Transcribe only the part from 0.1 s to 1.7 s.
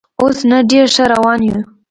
اوس نه، ډېر ښه روان یو.